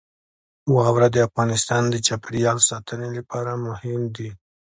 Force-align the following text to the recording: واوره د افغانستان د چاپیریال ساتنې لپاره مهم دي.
واوره 0.75 1.07
د 1.11 1.17
افغانستان 1.27 1.83
د 1.89 1.95
چاپیریال 2.07 2.57
ساتنې 2.69 3.09
لپاره 3.17 3.51
مهم 3.65 4.01
دي. 4.15 4.29